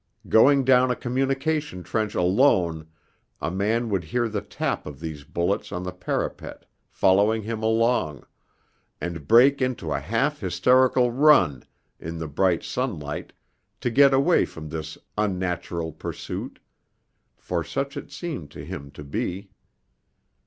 [0.29, 2.87] Going down a communication trench alone
[3.39, 8.25] a man would hear the tap of these bullets on the parapet following him along,
[8.99, 11.65] and break into a half hysterical run
[11.99, 13.31] in the bright sunlight
[13.81, 16.57] to get away from this unnatural pursuit;
[17.37, 19.51] for such it seemed to him to be.